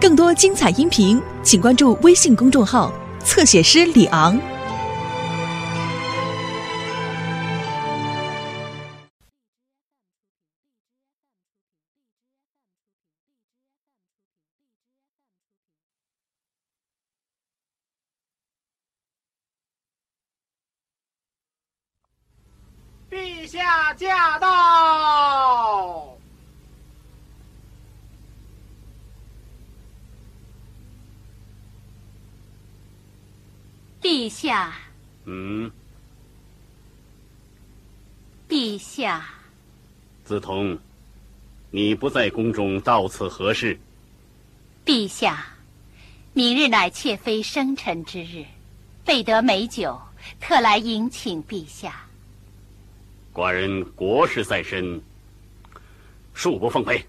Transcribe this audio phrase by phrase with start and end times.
[0.00, 2.92] 更多精彩音频，请关注微信公众号
[3.24, 4.40] “侧写师李昂”。
[23.10, 24.77] 陛下驾到！
[34.08, 34.72] 陛下，
[35.26, 35.70] 嗯，
[38.48, 39.28] 陛下，
[40.26, 40.78] 梓潼，
[41.70, 43.78] 你不在宫中，到此何事？
[44.86, 45.44] 陛下，
[46.32, 48.46] 明日乃妾妃生辰之日，
[49.04, 50.00] 备得美酒，
[50.40, 52.06] 特来迎请陛下。
[53.34, 55.02] 寡人国事在身，
[56.34, 57.04] 恕不奉陪。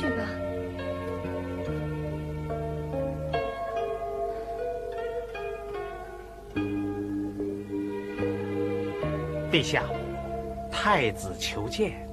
[0.00, 0.24] 去吧。
[9.52, 9.82] 陛下，
[10.72, 12.08] 太子求见。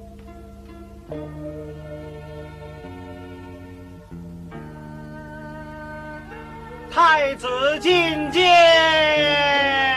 [6.90, 7.46] 太子
[7.80, 9.87] 觐见。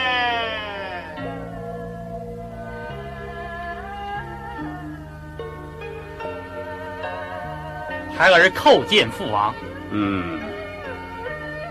[8.21, 9.51] 孩儿叩见父王。
[9.89, 10.39] 嗯，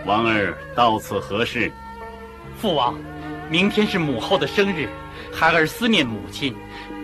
[0.04, 1.70] 王儿到此何事？
[2.60, 2.98] 父王，
[3.48, 4.88] 明天是母后的生日，
[5.32, 6.52] 孩儿思念母亲，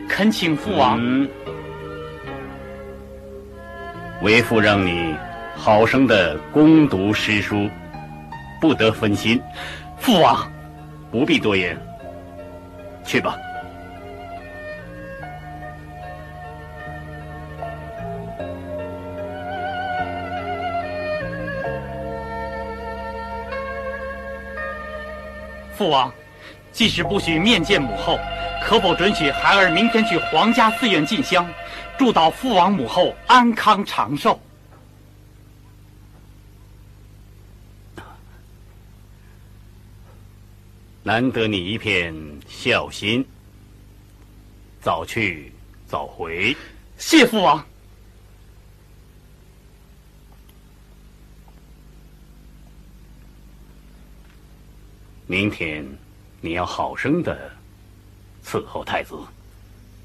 [0.09, 0.99] 恳请父王。
[1.01, 1.29] 嗯，
[4.21, 5.15] 为父让你
[5.55, 7.71] 好生的攻读诗书，
[8.61, 9.41] 不得分心。
[9.97, 10.51] 父王，
[11.09, 11.81] 不必多言，
[13.05, 13.37] 去吧。
[25.77, 26.13] 父王，
[26.73, 28.19] 即使不许面见母后，
[28.65, 31.47] 可否准许孩儿明天去皇家寺院进香，
[31.99, 34.41] 祝祷父王母后安康长寿？
[41.03, 42.13] 难得你一片
[42.49, 43.25] 孝心，
[44.81, 45.53] 早去
[45.87, 46.57] 早回。
[46.99, 47.65] 谢父王。
[55.27, 55.85] 明天
[56.41, 57.51] 你要好生的
[58.45, 59.17] 伺候太子。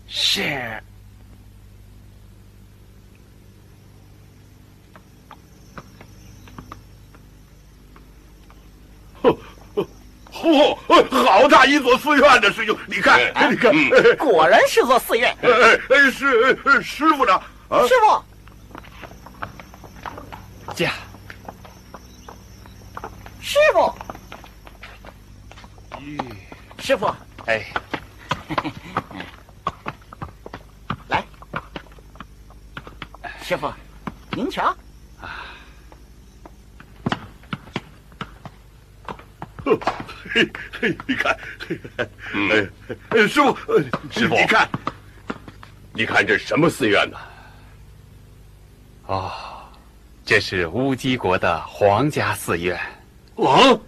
[0.08, 0.82] 是。
[10.32, 13.20] 嚯，好大一座寺院的师兄，你看，
[13.52, 13.72] 你看，
[14.18, 15.32] 果然是座寺院。
[15.44, 15.50] 哎
[15.90, 17.34] 哎，是师傅呢？
[17.70, 17.94] 啊，师
[20.66, 20.92] 傅，驾。
[23.40, 23.94] 师傅，
[26.80, 27.06] 师傅，
[27.46, 27.64] 哎，
[31.08, 31.24] 来，
[33.44, 33.72] 师傅，
[34.32, 34.76] 您瞧。
[40.34, 41.38] 嘿嘿，你看，
[42.34, 43.56] 哎，师傅，
[44.10, 44.70] 师傅，你看，
[45.94, 47.18] 你看这什么寺院呢？
[49.08, 49.30] 哦，
[50.26, 52.80] 这是乌鸡国的皇家寺院。
[53.36, 53.86] 哦，哎呦，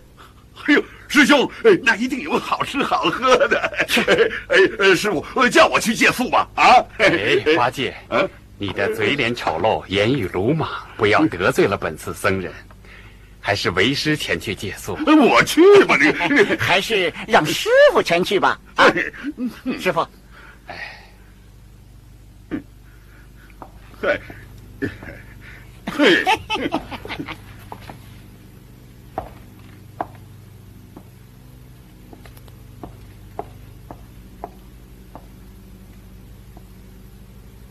[1.24, 1.50] 师兄，
[1.82, 3.60] 那一定有好吃好喝的。
[4.50, 6.46] 哎哎，师傅，叫我去借宿吧。
[6.56, 7.96] 啊，哎，八戒，
[8.58, 12.52] 你的嘴脸丑陋，言语鲁莽，不要得罪了本次僧人。
[13.40, 14.98] 还是为师前去借宿。
[15.06, 16.12] 我去吧， 你
[16.58, 18.60] 还是让师傅前去吧。
[18.76, 18.86] 啊，
[19.80, 20.06] 师傅，
[20.68, 21.00] 哎，
[24.02, 24.20] 嘿，
[25.92, 26.24] 嘿，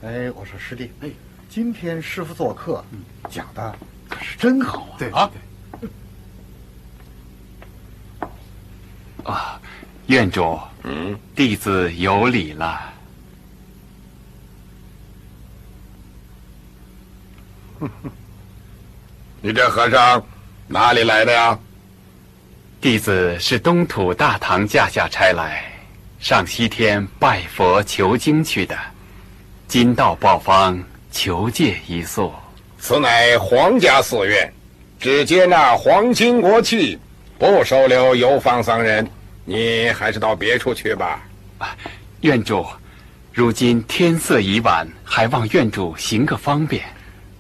[0.05, 1.09] 哎，我说师弟，哎，
[1.49, 2.85] 今天师傅做客，
[3.31, 3.73] 讲的
[4.09, 4.99] 可是真好啊！
[4.99, 5.31] 对啊。
[9.23, 9.61] 啊，
[10.09, 12.93] 院主，嗯，弟子有礼了。
[19.41, 20.21] 你这和尚
[20.67, 21.57] 哪里来的呀？
[22.81, 25.73] 弟子是东土大唐驾下差来，
[26.19, 28.77] 上西天拜佛求经去的，
[29.73, 30.79] 今到报方
[31.11, 32.31] 求借一宿。
[32.79, 34.53] 此乃皇家寺院，
[35.01, 36.99] 只接纳皇亲国戚，
[37.39, 39.09] 不收留游方僧人。
[39.47, 41.27] 你还是到别处去吧。
[42.21, 42.67] 院主，
[43.33, 46.85] 如今天色已晚，还望院主行个方便。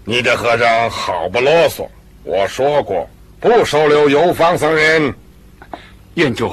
[0.07, 1.87] 你这和尚好不啰嗦！
[2.25, 3.07] 我说过，
[3.41, 5.15] 不收留游方僧人。
[6.15, 6.51] 院主，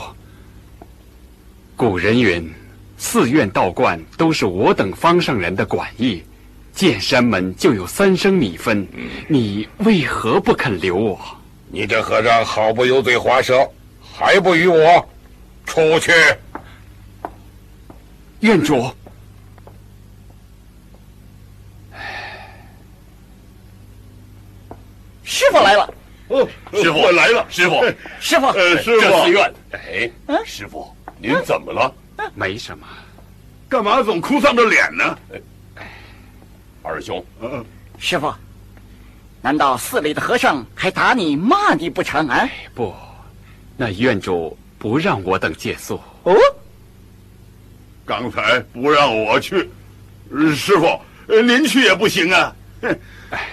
[1.77, 2.53] 古人云，
[2.99, 6.21] 寺院道观都是我等方上人的管意，
[6.73, 8.85] 见山门就有三升米分。
[9.27, 11.19] 你为何不肯留我？
[11.69, 13.67] 你这和尚好不油嘴滑舌，
[14.01, 15.09] 还不与我
[15.65, 16.11] 出去？
[18.41, 18.91] 院主。
[25.23, 25.93] 师傅来了，
[26.27, 27.81] 哦，师傅来了，师傅，
[28.19, 30.11] 师傅，呃，师傅，这寺院，哎，
[30.45, 31.93] 师傅，您怎么了？
[32.35, 32.87] 没什么，
[33.67, 35.17] 干嘛总哭丧着脸呢？
[36.81, 37.63] 二兄，嗯，
[37.99, 38.33] 师傅，
[39.41, 42.49] 难道寺里的和尚还打你骂你不成啊？
[42.73, 42.95] 不，
[43.77, 46.01] 那院主不让我等借宿。
[46.23, 46.35] 哦，
[48.05, 49.69] 刚才不让我去，
[50.55, 52.55] 师傅，您去也不行啊。
[53.31, 53.47] 哎，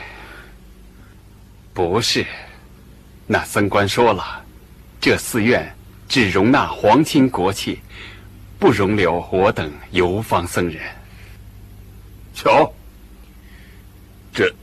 [1.75, 2.25] 不是，
[3.27, 4.45] 那僧官说了，
[5.01, 5.75] 这寺院
[6.09, 7.81] 只容纳皇亲国戚，
[8.59, 10.83] 不容留我等游方僧人。
[12.35, 12.73] 瞧，
[14.33, 14.55] 这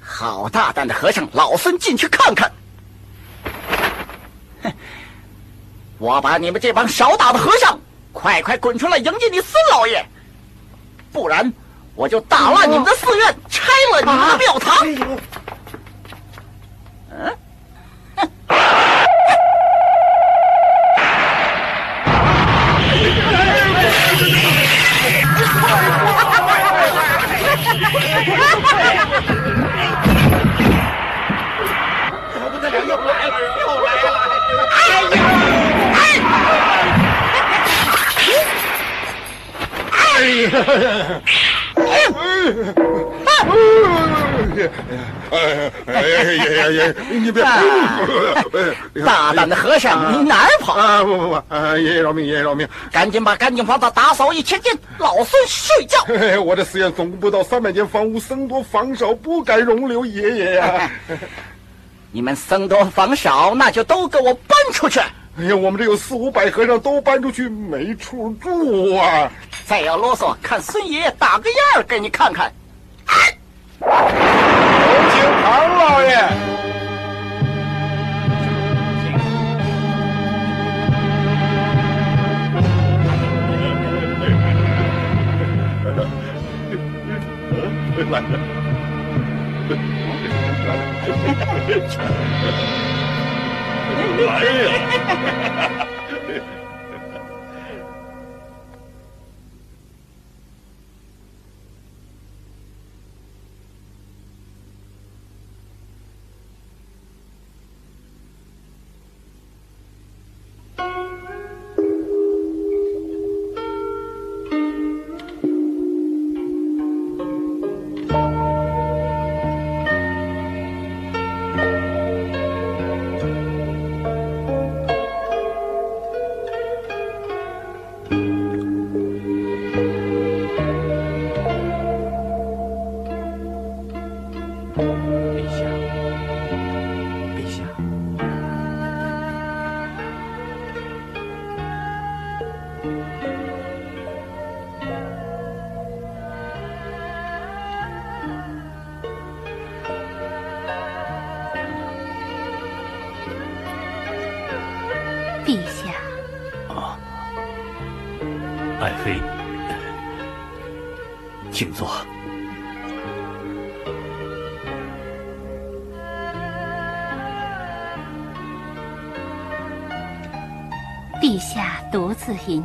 [0.00, 2.50] 好大胆的和尚，老孙进去看看。
[4.62, 4.72] 哼，
[5.98, 7.78] 我把你们这帮少打的和尚，
[8.12, 10.04] 快快滚出来迎接你孙老爷，
[11.12, 11.52] 不然
[11.94, 14.76] 我就打烂你们的寺院，拆了你们的庙堂。
[17.10, 17.38] 嗯。
[32.50, 34.58] 不得了，又来了，又来了！
[34.72, 34.98] 哎呀，
[35.94, 35.98] 哎，
[39.92, 40.00] 哎
[40.40, 40.86] 呀，
[41.76, 43.25] 哎
[44.56, 44.70] 呀，
[45.30, 46.94] 哎呀呀！
[47.10, 47.42] 你别，
[49.04, 50.72] 大胆的和尚，你哪儿跑？
[50.74, 51.42] 啊，不不不，
[51.76, 52.66] 爷爷饶命，爷爷饶命！
[52.90, 55.98] 赶紧把干净房子打扫一千间，老孙睡觉。
[56.42, 60.90] 我这寺院总共不到三百间房屋，僧多房少，不敢容留爷爷呀。
[62.12, 65.00] 你们僧多房少，那就都给我搬出去！
[65.38, 69.30] 哎呀，我们这有四五百和尚，都搬出去没处住啊！
[69.66, 72.50] 再要啰嗦，看孙爷爷打个样给你看看。
[73.80, 73.86] 有
[75.10, 75.44] 请唐
[75.76, 76.06] 老爷。
[88.10, 88.56] 来了。
[94.16, 94.66] 来呀！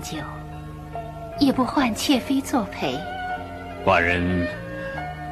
[0.02, 0.18] 酒，
[1.40, 2.98] 也不唤妾妃作陪。
[3.86, 4.48] 寡人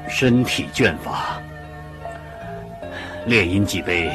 [0.10, 1.40] 身体倦乏，
[3.26, 4.12] 烈饮几杯，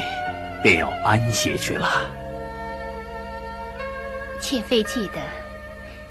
[0.62, 2.10] 便要安歇去了。
[4.40, 5.20] 妾妃记得，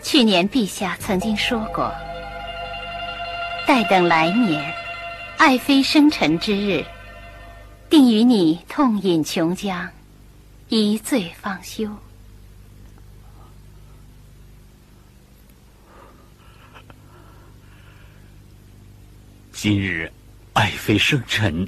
[0.02, 1.94] 去年陛下曾经说过，
[3.68, 4.74] 待等来年，
[5.38, 6.84] 爱妃生辰之日，
[7.90, 9.88] 定与你痛饮琼浆，
[10.70, 11.88] 一醉方休。
[19.66, 20.12] 今日
[20.52, 21.66] 爱妃生辰，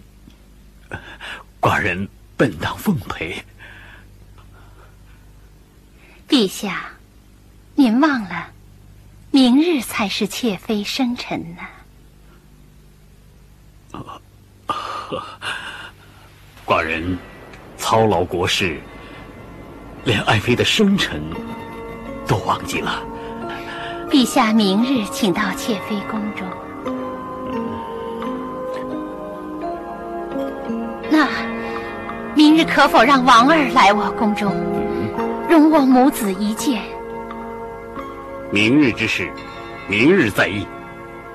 [1.62, 3.42] 寡人本当奉陪。
[6.28, 6.90] 陛下，
[7.74, 8.48] 您忘了，
[9.32, 11.62] 明日才是妾妃生辰呢。
[16.68, 17.18] 寡人
[17.78, 18.78] 操劳国事，
[20.04, 21.24] 连爱妃的生辰
[22.28, 23.02] 都忘记了。
[24.10, 26.46] 陛下明日请到妾妃宫中。
[31.16, 31.30] 那
[32.36, 34.54] 明日可否让王儿来我宫中，
[35.50, 36.82] 容我母子一见？
[38.52, 39.32] 明日之事，
[39.88, 40.68] 明日再议。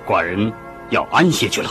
[0.06, 0.52] 寡人
[0.90, 1.70] 要安歇去了。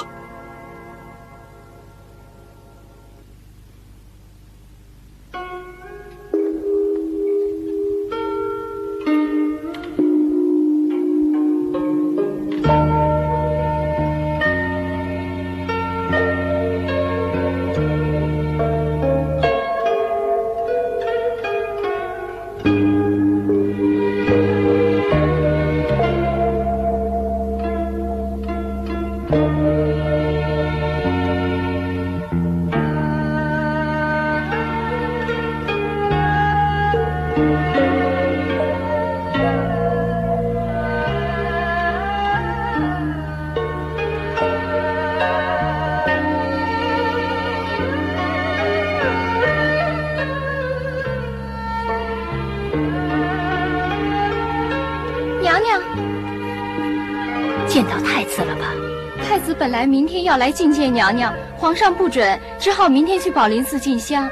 [59.69, 64.27] 本来明天要来觐见娘娘，皇上不准，只好明天去宝林寺进香。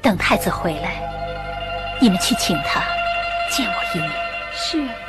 [0.00, 1.02] 等太子回来，
[2.00, 2.80] 你们去请他
[3.50, 4.12] 见我一面。
[4.52, 5.03] 是。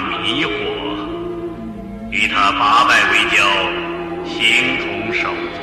[0.00, 0.48] 迷惑，
[2.10, 3.44] 与他八拜为交，
[4.26, 5.59] 形同手足。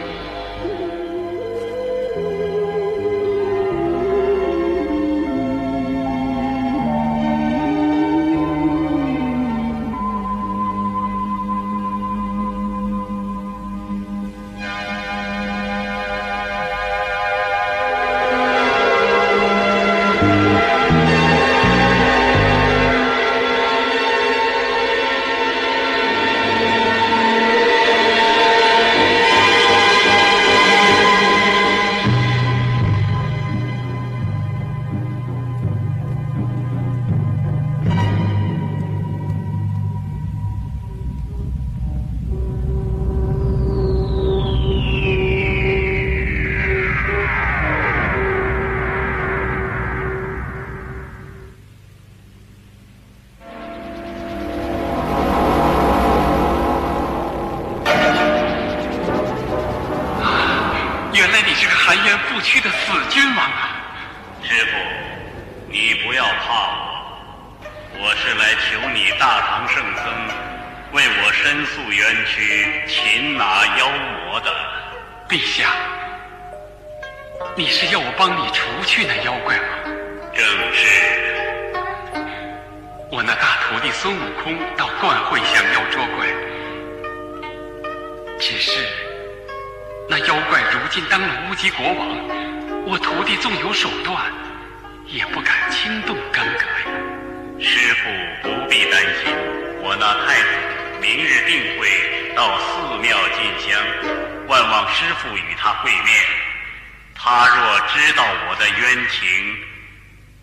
[108.67, 109.65] 的冤情，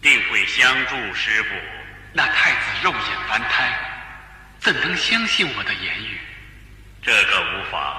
[0.01, 1.51] 定会相助师傅。
[2.13, 3.79] 那太子肉眼凡胎，
[4.61, 6.19] 怎能相信我的言语？
[7.03, 7.95] 这个无妨，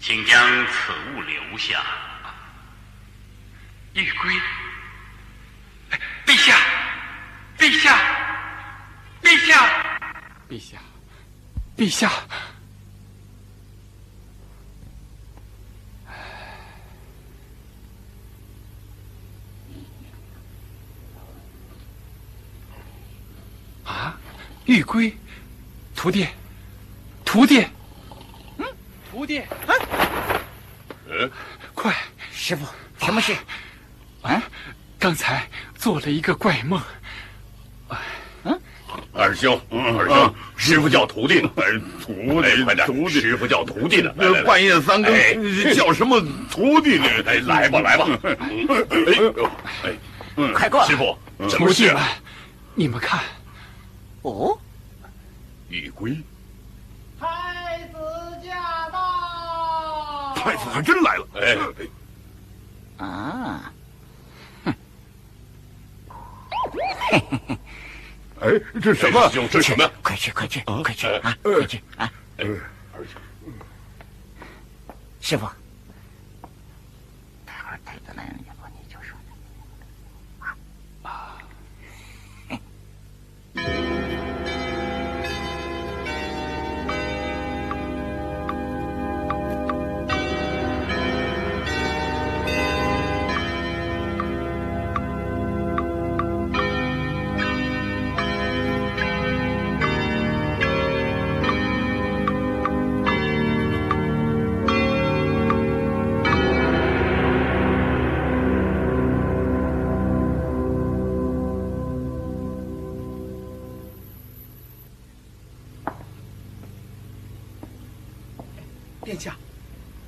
[0.00, 1.82] 请将此物留下。
[3.92, 4.34] 玉龟，
[5.90, 6.56] 哎陛下，
[7.58, 7.98] 陛下，
[9.22, 9.68] 陛下，
[10.48, 10.78] 陛下，
[11.76, 12.10] 陛下。
[23.86, 24.18] 啊，
[24.64, 25.16] 玉龟，
[25.94, 26.26] 徒弟，
[27.24, 27.64] 徒弟，
[28.58, 28.66] 嗯，
[29.10, 29.40] 徒弟，
[31.08, 31.30] 嗯，
[31.72, 31.94] 快，
[32.32, 32.66] 师傅，
[32.98, 33.32] 什么事？
[34.22, 34.42] 啊，
[34.98, 36.82] 刚才做了一个怪梦。
[39.12, 41.40] 二师兄，二师兄，师傅叫徒弟，
[42.02, 44.12] 徒弟，快点，徒弟，师傅叫徒弟呢。
[44.44, 46.20] 半夜三更叫什么
[46.50, 47.06] 徒弟呢？
[47.24, 48.06] 哎，来吧，来吧。
[49.84, 49.92] 哎，
[50.36, 50.86] 哎，快过来！
[50.86, 51.16] 师傅，
[51.48, 52.08] 什么事啊？，
[52.74, 53.20] 你们看，
[54.26, 54.58] 哦，
[55.68, 56.20] 玉龟，
[57.20, 57.96] 太子
[58.44, 60.34] 驾到！
[60.34, 61.28] 太子还真来了。
[62.98, 63.72] 哎，啊，
[68.40, 69.28] 哎，这什么？
[69.30, 69.88] 兄，这什么？
[70.02, 71.38] 快去，快去，快去哎啊！
[71.44, 72.10] 快去啊！
[75.20, 75.46] 师傅，
[77.44, 77.78] 待会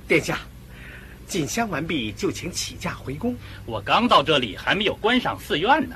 [0.09, 0.39] 殿下，
[1.27, 3.37] 进香完毕，就请起驾回宫。
[3.63, 5.95] 我刚到这里，还没有观赏寺院呢。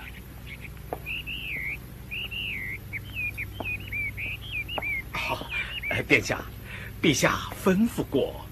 [5.11, 5.47] 好，
[6.07, 6.45] 殿下，
[7.01, 8.45] 陛下吩咐过。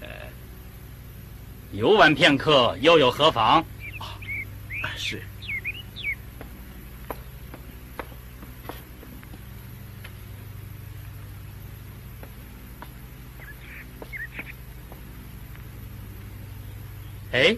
[0.00, 0.08] 呃，
[1.72, 3.62] 游玩片刻，又有何妨？
[3.98, 4.16] 啊，
[4.96, 5.22] 是。
[17.32, 17.56] 哎，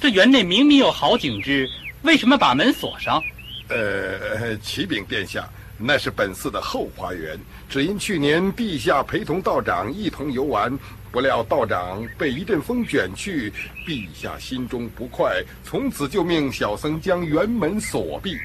[0.00, 1.70] 这园内明明有好景致，
[2.02, 3.22] 为什么把门锁上？
[3.68, 5.48] 呃，启禀殿下，
[5.78, 7.38] 那是本寺的后花园。
[7.68, 10.76] 只因去年陛下陪同道长一同游玩，
[11.12, 13.52] 不料道长被一阵风卷去，
[13.86, 18.36] 陛下心中不快，从此就命小僧将园门锁闭。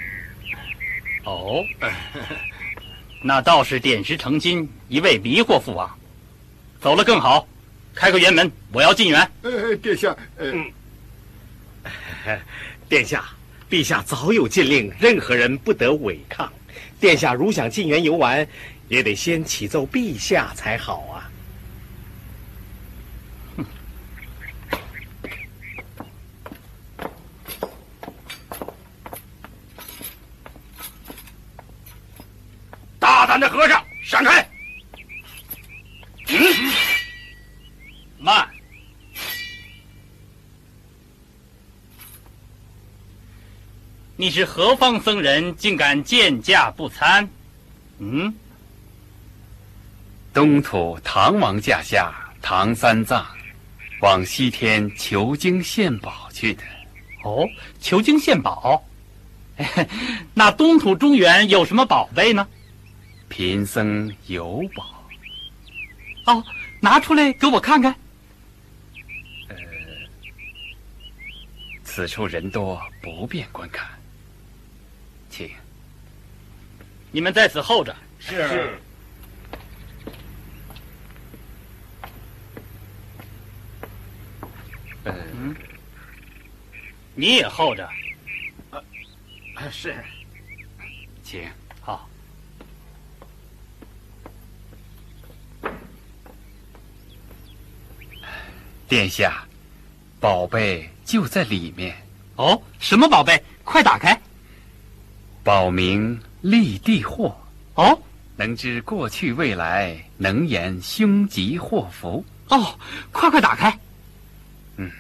[1.26, 1.64] 哦，
[3.24, 5.90] 那道士点石成金，一味迷惑父王。
[6.80, 7.46] 走了更好。
[7.94, 9.32] 开个园门，我要进园。
[9.42, 10.72] 呃，殿下，嗯，
[12.88, 13.26] 殿下，
[13.70, 16.52] 陛下早有禁令，任何人不得违抗。
[17.00, 18.48] 殿下如想进园游玩，
[18.88, 21.30] 也得先启奏陛下才好啊。
[32.98, 34.50] 大胆的和尚，闪开！
[36.28, 36.38] 嗯。
[38.22, 38.46] 慢！
[44.20, 47.30] 你是何方僧人，竟敢见驾不参？
[48.00, 48.34] 嗯？
[50.34, 53.26] 东土唐王驾下唐三藏，
[54.02, 56.64] 往西天求经献宝去的。
[57.24, 57.48] 哦，
[57.80, 58.84] 求经献宝？
[60.36, 62.46] 那东土中原有什么宝贝呢？
[63.30, 65.02] 贫僧有宝。
[66.26, 66.44] 哦，
[66.82, 67.96] 拿出来给我看看。
[69.48, 69.56] 呃
[71.86, 73.88] 此处人多，不便观看，
[75.30, 75.50] 请
[77.12, 77.96] 你们在此候着。
[78.20, 78.80] 是。
[85.04, 85.56] 嗯，
[87.16, 87.90] 你也候着。
[88.70, 88.82] 啊，
[89.72, 89.96] 是。
[91.24, 91.50] 请
[91.82, 92.08] 好。
[98.88, 99.44] 殿下，
[100.20, 100.90] 宝贝。
[101.06, 101.96] 就在里面，
[102.36, 103.44] 哦，什么宝贝？
[103.64, 104.22] 快打开！
[105.44, 107.36] 宝名立地祸，
[107.76, 108.00] 哦，
[108.36, 112.24] 能知过去未来，能言凶吉祸福。
[112.50, 112.80] 哦，
[113.12, 113.78] 快快打开！
[114.78, 114.92] 嗯，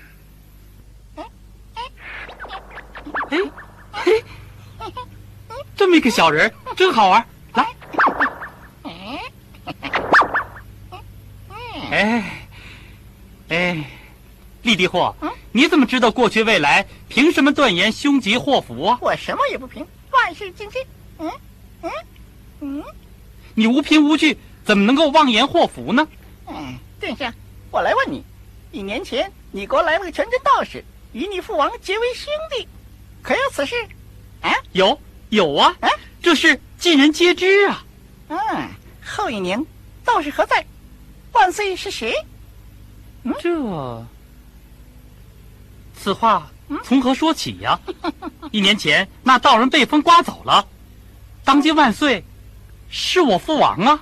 [1.15, 1.25] 哎，
[3.91, 4.23] 嘿，
[5.75, 7.25] 这么一个小人，真好玩。
[7.54, 7.67] 来，
[11.89, 12.47] 哎，
[13.47, 13.84] 哎，
[14.62, 15.15] 立地祸。
[15.52, 16.86] 你怎么知道过去未来？
[17.08, 18.99] 凭什么断言凶吉祸福啊？
[19.02, 20.80] 我什么也不凭，万事尽心。
[21.19, 21.32] 嗯
[21.82, 21.91] 嗯
[22.62, 22.84] 嗯，
[23.53, 26.08] 你无凭无据，怎么能够妄言祸福呢？
[26.47, 27.34] 嗯，殿下，
[27.71, 28.23] 我来问你，
[28.71, 32.67] 一年前你国来了个全真道士，与你父王结为兄弟，
[33.21, 33.75] 可有此事？
[34.41, 34.51] 啊？
[34.71, 35.75] 有有啊！
[35.82, 35.89] 啊，
[36.21, 37.86] 这事尽人皆知啊。
[38.29, 38.38] 嗯，
[39.05, 39.63] 后一年
[40.03, 40.65] 道士何在？
[41.32, 42.13] 万岁是谁？
[43.23, 44.05] 嗯，这。
[45.95, 46.49] 此话
[46.84, 47.77] 从何说起呀？
[48.51, 50.65] 一年前那道人被风刮走了，
[51.49, 52.23] 当今万岁
[52.91, 53.99] 是我父王啊！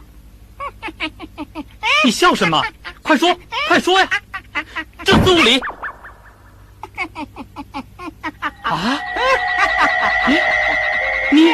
[2.03, 2.61] 你笑什么？
[3.01, 3.33] 快说，
[3.69, 4.09] 快说呀！
[5.05, 5.57] 这屋里
[8.63, 8.99] 啊？
[11.31, 11.53] 你你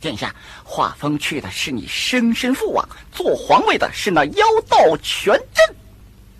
[0.00, 5.76] 殿下，画风去的是你生身父王，做皇位的是那妖道全真。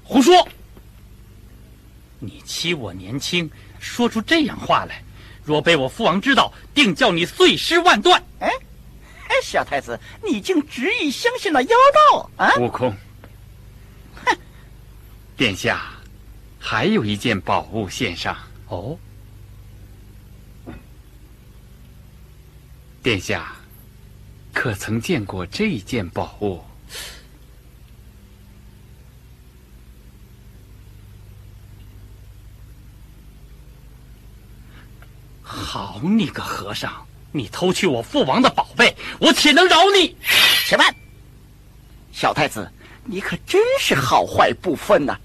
[0.03, 0.49] 胡说！
[2.19, 5.03] 你欺我年轻，说出这样话来，
[5.49, 8.23] 若被我父王知道，定叫你碎尸万段。
[8.41, 8.51] 哎，
[9.29, 11.77] 哎，小太子，你竟执意相信了妖
[12.13, 12.55] 道啊？
[12.57, 12.95] 悟空，
[14.27, 14.37] 哼！
[15.39, 15.87] 殿下，
[16.59, 18.37] 还有一件宝物献上。
[18.69, 18.99] 哦，
[23.03, 23.57] 殿下，
[24.53, 26.63] 可曾见过这件宝物？
[35.51, 36.93] 好你个和尚，
[37.33, 40.15] 你偷去我父王的宝贝，我岂能饶你？
[40.67, 40.95] 且慢，
[42.13, 42.71] 小太子，
[43.07, 45.17] 你可真是好坏不分呐！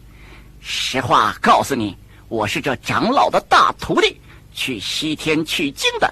[0.62, 1.98] 实话告诉你，
[2.30, 4.18] 我是这长老的大徒弟，
[4.54, 6.12] 去西天取经的。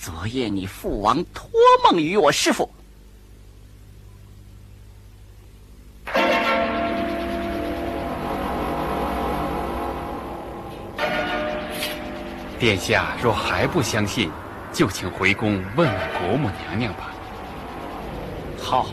[0.00, 1.50] 昨夜你父王托
[1.82, 2.72] 梦于我师傅。
[12.58, 14.30] 殿下若还不相信，
[14.72, 17.10] 就请回宫问问国母娘娘吧。
[18.60, 18.86] 好。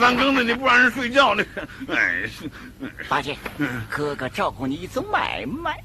[0.00, 1.44] 三更的，你不让人睡觉呢？
[1.88, 2.28] 哎，
[3.06, 3.36] 八戒，
[3.90, 5.78] 哥哥照顾你一宗买卖。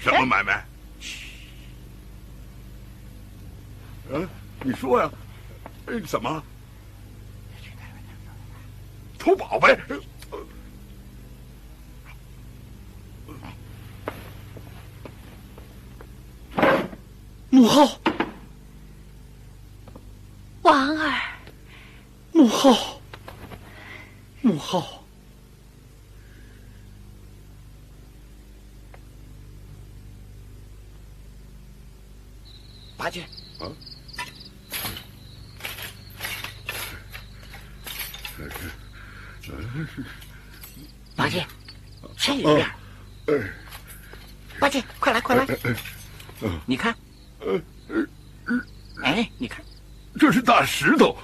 [0.00, 0.64] 什么买卖？
[4.10, 4.28] 嗯，
[4.62, 5.10] 你说呀？
[5.86, 6.42] 哎，怎么？
[9.18, 9.78] 偷宝贝？
[17.50, 18.00] 母后，
[20.62, 21.20] 王儿，
[22.32, 23.00] 母后。
[24.46, 25.02] 母后，
[32.98, 33.22] 八戒，
[33.58, 33.64] 啊，
[41.16, 41.46] 八戒，
[44.60, 45.46] 八戒，快来，快来，
[46.66, 46.94] 你看，
[49.02, 49.64] 哎，你看，
[50.18, 51.16] 这是大石头，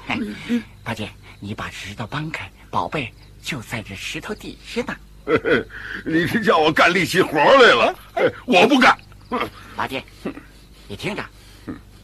[0.83, 2.51] 八戒，你把石头搬开。
[2.71, 4.97] 宝贝就在这石头底下呢。
[6.07, 7.95] 你是叫我干力气活来了？
[8.47, 8.99] 我不干。
[9.77, 10.03] 八戒，
[10.89, 11.23] 你听着，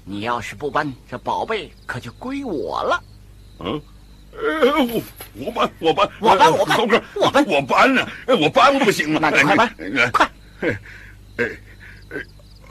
[0.04, 3.04] 你要是不搬，这宝贝可就归我了。
[3.60, 3.80] 嗯，
[4.36, 5.02] 我
[5.34, 8.06] 我搬，我搬，我搬，我搬，高哥，我搬，我搬呢？
[8.26, 9.18] 我搬不行吗？
[9.22, 9.68] 那你快搬，
[10.12, 10.30] 快！
[10.60, 10.78] 哎
[11.38, 11.44] 哎
[12.08, 12.14] 哎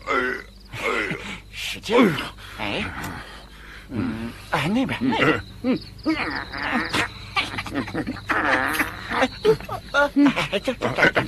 [0.08, 0.88] 哎，
[1.52, 1.96] 使劲！
[2.60, 2.84] 哎，
[3.90, 6.16] 嗯，哎，那边，那边，嗯嗯。
[10.28, 11.24] 哎，这这这这，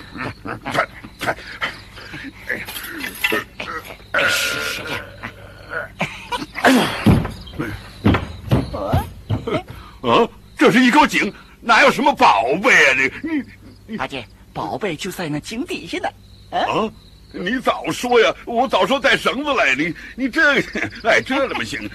[10.02, 12.98] 啊，这是一口井，哪有什么宝贝啊？
[13.24, 13.44] 你
[13.88, 16.10] 你，八戒，宝贝就在那井底下呢。
[16.52, 16.90] 啊，
[17.32, 18.34] 你早说呀！
[18.46, 19.76] 我早说带绳子来。
[19.76, 20.62] 你你这，
[21.04, 21.90] 哎，这怎么行？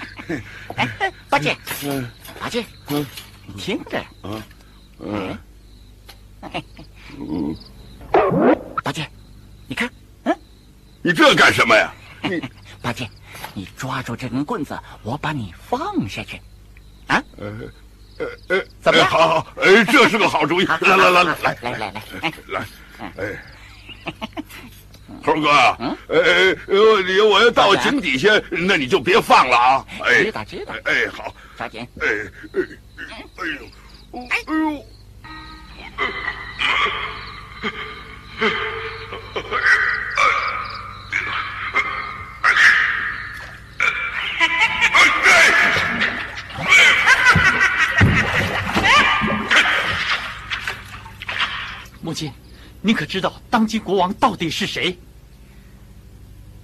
[0.76, 1.56] 哎，八戒，
[2.40, 3.06] 八戒，嗯。
[3.44, 4.46] 你听着，啊，
[5.00, 5.36] 嗯，
[7.18, 7.56] 嗯，
[8.84, 9.04] 八戒，
[9.66, 9.90] 你看，
[10.22, 10.34] 嗯，
[11.02, 11.92] 你这干什么呀？
[12.22, 12.40] 你，
[12.80, 13.10] 八戒，
[13.52, 16.40] 你抓住这根棍子，我把你放下去，
[17.08, 17.20] 啊？
[17.36, 17.52] 呃，
[18.48, 19.08] 呃，呃，怎么样？
[19.08, 20.64] 好好，哎，这是个好主意。
[20.64, 21.94] 来来来来来来来来，
[22.48, 22.66] 来，
[23.18, 23.44] 哎，
[25.24, 26.18] 猴哥，嗯，呃
[26.66, 29.86] 呃，你我要到井底下，那你就别放了啊！
[30.04, 30.74] 哎，知道知道。
[30.84, 31.86] 哎，好，抓紧。
[32.00, 32.06] 哎
[32.54, 32.60] 哎。
[33.38, 34.26] 哎呦！
[34.28, 34.84] 哎呦！
[52.02, 52.32] 母亲，
[52.80, 54.98] 你可知道当今国王到底是谁？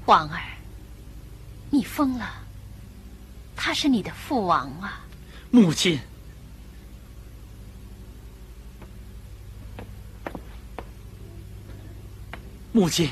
[0.05, 0.41] 王儿，
[1.71, 2.29] 你疯了！
[3.55, 5.05] 他是你的父王啊！
[5.51, 5.99] 母亲。
[12.73, 13.11] 母亲，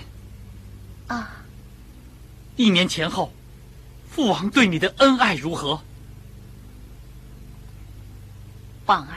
[1.06, 1.30] 啊！
[2.56, 3.32] 一年前后，
[4.10, 5.80] 父王对你的恩爱如何？
[8.86, 9.16] 王儿，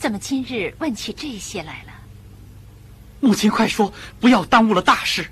[0.00, 1.92] 怎么今日问起这些来了？
[3.20, 5.30] 母亲，快说，不要耽误了大事。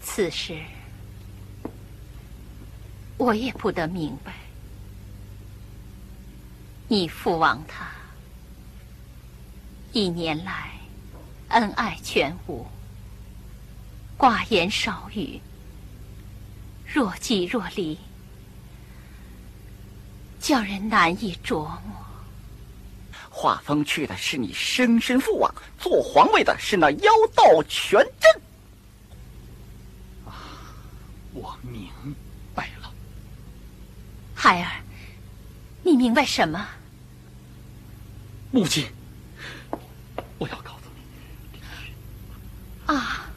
[0.00, 0.58] 此事
[3.18, 4.32] 我也不得明白。
[6.88, 7.86] 你父王他。
[9.92, 10.70] 一年来，
[11.48, 12.66] 恩爱全无，
[14.16, 15.38] 寡言少语，
[16.86, 17.98] 若即若离，
[20.40, 21.80] 叫人难以琢磨。
[23.30, 28.42] 画风去的是你生身父王，做皇位的是那妖道全真。
[30.26, 30.32] 啊，
[31.32, 31.88] 我明
[32.54, 32.92] 白了。
[34.34, 34.82] 孩儿，
[35.82, 36.66] 你明白什么？
[38.50, 38.86] 母亲，
[40.38, 40.90] 我要告诉
[41.54, 41.60] 你。
[42.92, 43.27] 啊。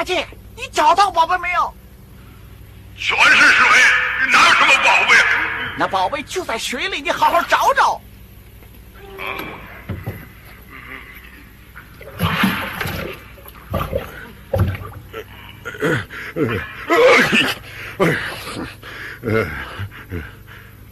[0.00, 1.74] 八戒，你找到宝贝没有？
[2.96, 3.68] 全是水，
[4.32, 5.14] 哪有什么宝贝？
[5.76, 8.00] 那宝贝就在水里，你好好找找。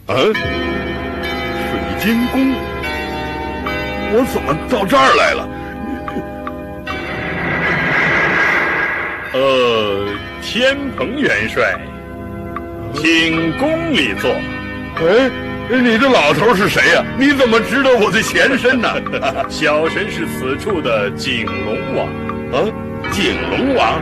[0.05, 0.13] 啊！
[1.65, 2.53] 水晶宫，
[4.13, 5.58] 我怎么到这儿来了？
[9.33, 10.07] 呃，
[10.41, 11.79] 天蓬元帅，
[12.95, 14.31] 请宫里坐。
[14.31, 15.29] 哎，
[15.69, 17.05] 你这老头是谁呀？
[17.17, 18.89] 你怎么知道我的前身呢？
[19.49, 22.07] 小神是此处的井龙王。
[22.51, 22.65] 啊，
[23.11, 24.01] 井龙王，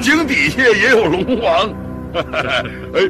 [0.00, 1.74] 井底下也有龙王。
[2.94, 3.02] 哎，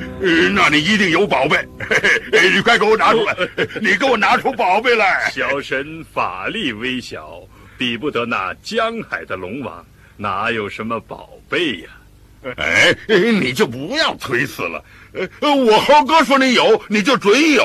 [0.53, 1.59] 那你一定有宝贝，
[2.53, 3.37] 你快给我拿出来！
[3.81, 5.31] 你给我拿出宝贝来！
[5.31, 7.41] 小神法力微小，
[7.79, 9.85] 比不得那江海的龙王。
[10.17, 11.91] 哪有什么宝贝呀？
[12.57, 14.85] 哎，你就不要推辞了。
[15.41, 17.65] 我猴哥说你有，你就准有。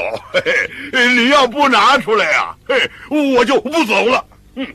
[1.16, 4.26] 你要不拿出来呀，嘿我就不走了。
[4.56, 4.66] 嗯。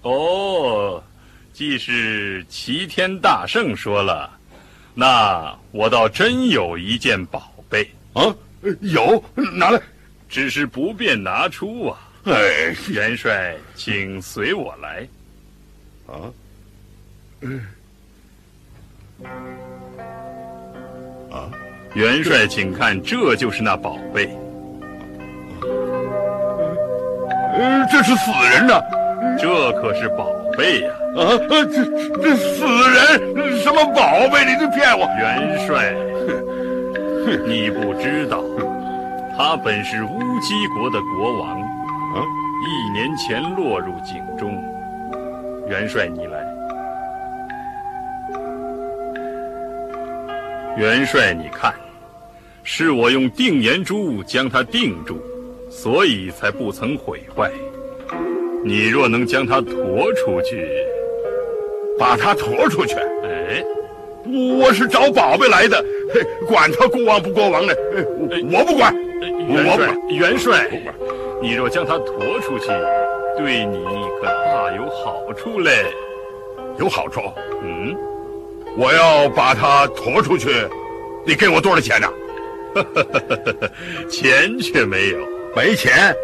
[0.00, 1.04] 哦，
[1.52, 4.30] 既是齐天大圣说了，
[4.94, 8.34] 那我倒真有一件宝贝啊！
[8.80, 9.80] 有，拿来。
[10.26, 11.98] 只是不便拿出啊。
[12.24, 15.06] 哎，元帅，请随我来。
[16.06, 16.32] 啊。
[17.40, 17.60] 嗯，
[21.30, 21.50] 啊，
[21.94, 24.28] 元帅，请看，这就是那宝贝。
[27.54, 28.80] 呃，这是死人呐，
[29.38, 30.90] 这可是宝贝呀！
[31.16, 31.64] 啊，这
[32.22, 34.44] 这死人什么宝贝？
[34.44, 35.06] 你这骗我！
[35.18, 35.94] 元帅，
[37.46, 38.42] 你不知道，
[39.36, 42.22] 他本是乌鸡国的国王，啊，
[42.64, 44.60] 一年前落入井中。
[45.68, 46.37] 元帅，你来。
[50.78, 51.74] 元帅，你看，
[52.62, 55.20] 是我用定颜珠将它定住，
[55.68, 57.50] 所以才不曾毁坏。
[58.62, 59.74] 你若能将它驮
[60.14, 60.68] 出去，
[61.98, 63.60] 把它驮出去，哎，
[64.56, 65.84] 我是找宝贝来的，
[66.46, 67.74] 管他国王不国王呢，
[68.52, 68.94] 我不管。
[69.48, 70.70] 元帅，元帅，
[71.42, 72.66] 你若将它驮出去，
[73.36, 73.84] 对你
[74.20, 75.72] 可大有好处嘞。
[76.78, 77.20] 有好处？
[77.64, 77.96] 嗯。
[78.78, 80.48] 我要把他驮出去，
[81.26, 82.08] 你给我多少钱呢？
[84.08, 85.18] 钱却没有，
[85.56, 86.14] 没钱，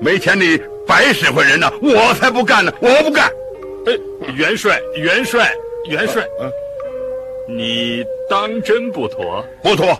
[0.00, 1.70] 没钱你白使唤人呢！
[1.80, 2.70] 我才不干呢！
[2.80, 3.30] 我不干！
[3.86, 3.98] 哎，
[4.36, 5.50] 元帅，元帅，
[5.88, 6.52] 元帅，嗯，
[7.48, 9.42] 你当真不驮？
[9.62, 9.98] 不驮。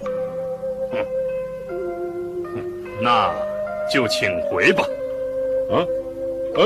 [3.01, 3.33] 那
[3.91, 4.85] 就请回吧。
[5.71, 5.87] 啊，
[6.57, 6.65] 哎，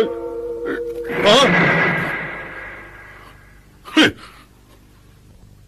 [1.24, 1.30] 啊！
[3.84, 4.14] 哼！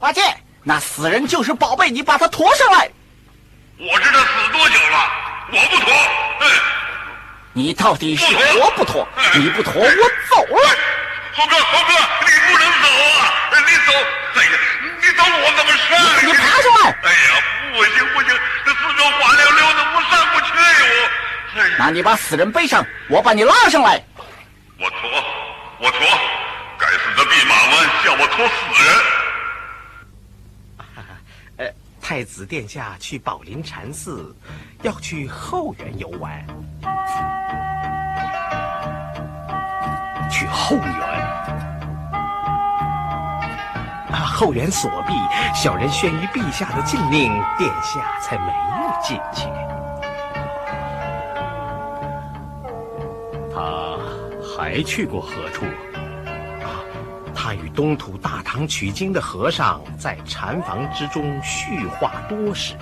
[0.05, 0.21] 八戒，
[0.63, 2.91] 那死人就是宝贝，你把他驮上来。
[3.79, 5.11] 我知道死多久了，
[5.51, 5.95] 我不驮。
[6.41, 6.51] 嗯
[7.55, 9.09] 你到底是驮不驮？
[9.33, 10.77] 你不驮，我走了。
[11.33, 12.87] 猴哥，猴哥，你不能走
[13.17, 13.33] 啊！
[13.67, 13.93] 你走，
[14.35, 14.51] 哎呀，
[15.01, 16.27] 你走我怎么上？
[16.27, 16.95] 你爬上来！
[17.03, 17.43] 哎呀，
[17.73, 20.53] 不行不行，这四周滑溜溜的，我上不去
[21.57, 21.65] 我。
[21.79, 24.05] 那你把死人背上，我把你拉上来。
[24.79, 25.25] 我驮，
[25.79, 25.99] 我驮。
[26.77, 28.95] 该死的弼马温，叫我驮死人。
[32.07, 34.37] 太子殿下去宝林禅寺，
[34.83, 36.47] 要去后园游玩。
[40.31, 41.01] 去后园？
[44.13, 45.15] 啊，后园锁闭，
[45.55, 48.53] 小人宣于陛下的禁令，殿下才没
[48.83, 49.49] 有进去。
[53.51, 53.97] 他
[54.55, 55.65] 还去过何处？
[57.35, 62.75] 他与东土大唐取经的和尚在禅房之中叙话多时。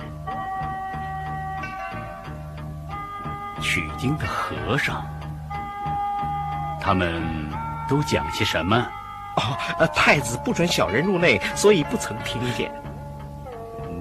[3.61, 5.03] 取经的和尚，
[6.79, 7.23] 他们
[7.89, 8.77] 都讲些什么？
[9.37, 12.71] 哦，太子不准小人入内，所以不曾听见。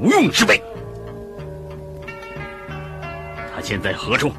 [0.00, 0.62] 无用之辈！
[3.54, 4.32] 他现在何处？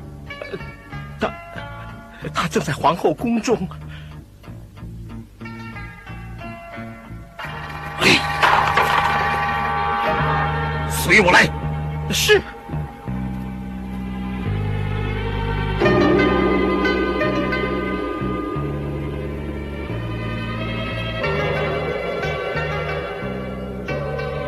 [1.19, 1.31] 他
[2.33, 3.67] 他正在皇后宫中。
[11.03, 11.49] 随我来。
[12.11, 12.41] 是。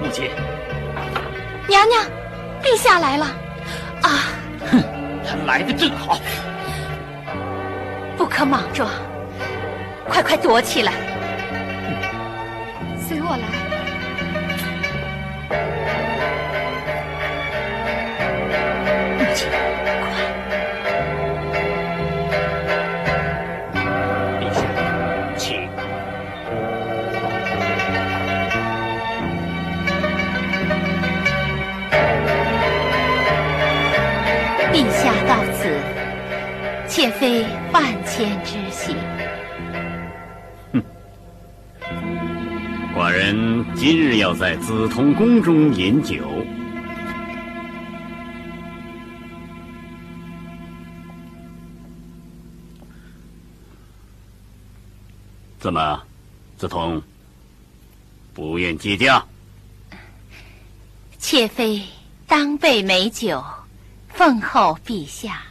[0.02, 0.30] 母亲，
[1.68, 2.02] 娘娘，
[2.64, 3.26] 陛下来了。
[4.02, 4.10] 啊！
[4.72, 4.82] 哼，
[5.28, 6.22] 他来的正好。
[8.16, 8.90] 不可莽撞，
[10.08, 10.94] 快快躲起来。
[44.26, 46.16] 要在紫铜宫中饮酒。
[55.60, 56.02] 怎么，
[56.58, 57.00] 紫铜
[58.34, 59.24] 不愿接驾？
[61.20, 61.84] 妾妃
[62.26, 63.44] 当备美酒，
[64.10, 65.44] 奉候陛下。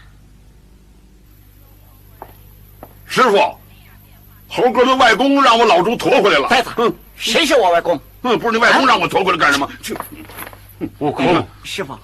[3.07, 3.37] 师傅，
[4.49, 6.49] 猴哥的外公让我老朱驮回来了。
[6.49, 8.01] 呆子，嗯，谁是我外公？
[8.27, 9.69] 嗯，不是你外公让我驮过来干什么？
[9.83, 9.95] 去，
[10.99, 11.95] 悟空，师傅。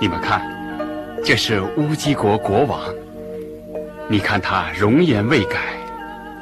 [0.00, 0.42] 你们看，
[1.24, 2.80] 这是乌鸡国国王。
[4.08, 5.56] 你看他容颜未改，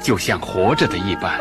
[0.00, 1.38] 就像活着的一般。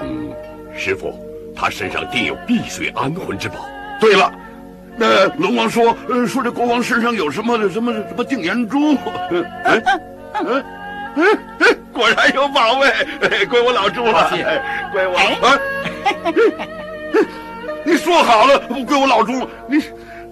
[0.00, 0.32] 嗯，
[0.76, 1.12] 师傅，
[1.54, 3.66] 他身上定有碧水安魂之宝。
[4.00, 4.32] 对了，
[4.96, 8.94] 那龙王说，呃，说这国王身上有什么什么什么定颜珠。
[9.30, 9.82] 嗯嗯
[10.34, 10.64] 嗯
[11.16, 11.24] 嗯，
[11.92, 14.30] 果然有宝贝，归我老朱了。
[14.92, 15.16] 归我。
[15.46, 15.58] 啊！
[17.84, 19.48] 你说好了，归我老朱。
[19.66, 19.82] 你。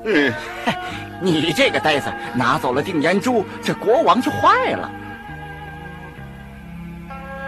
[0.04, 0.32] 嗯，
[1.20, 4.90] 你这个呆子，拿走了定颜珠，这国王就坏了。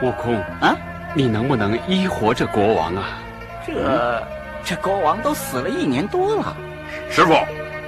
[0.03, 0.77] 悟空啊，
[1.15, 3.19] 你能不能医活这国王啊？
[3.67, 4.23] 这
[4.65, 6.57] 这国王都死了一年多了。
[7.11, 7.35] 师傅，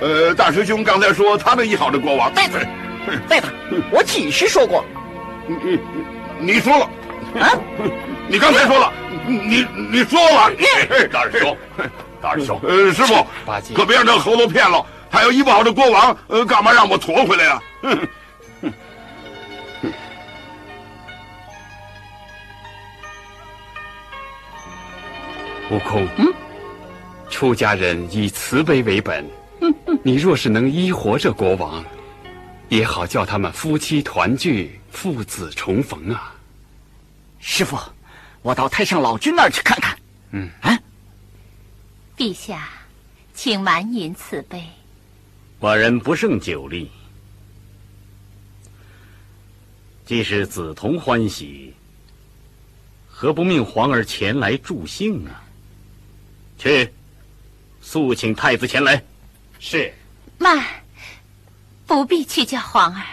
[0.01, 2.33] 呃，大师兄刚才说他能医好这国王。
[2.33, 2.67] 呆子，
[3.29, 3.49] 呆子，
[3.91, 4.85] 我几时说过？
[5.47, 5.81] 你你
[6.41, 6.85] 你说了
[7.41, 7.51] 啊？
[8.29, 8.93] 你刚才说了，
[9.27, 10.51] 你你说了。
[11.13, 11.57] 大师兄。
[12.23, 13.27] 大师兄，呃，师傅，
[13.75, 14.85] 可别让这猴子骗了。
[15.11, 17.63] 他要医不好这国王，呃，干嘛让我驮回来呀？
[25.71, 26.33] 悟空，嗯，
[27.31, 29.25] 出家人以慈悲为本。
[30.05, 31.85] 你若是能医活这国王，
[32.69, 36.35] 也好叫他们夫妻团聚，父子重逢啊。
[37.41, 37.79] 师傅，
[38.43, 39.99] 我到太上老君那儿去看看。
[40.31, 40.79] 嗯，啊。
[42.17, 42.69] 陛下，
[43.35, 44.63] 请满饮此杯。
[45.61, 46.91] 寡人不胜酒力。
[50.05, 51.75] 既是子同欢喜，
[53.09, 55.43] 何不命皇儿前来助兴啊？
[56.59, 56.91] 去，
[57.87, 59.01] 速请太子前来。
[59.61, 59.95] 是。
[60.39, 60.61] 慢，
[61.87, 63.07] 不必去叫皇儿。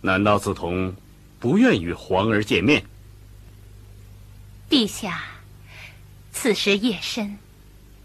[0.00, 0.94] 难道梓潼
[1.38, 2.82] 不愿与皇儿见面？
[4.70, 5.22] 陛下。
[6.32, 7.38] 此时夜深，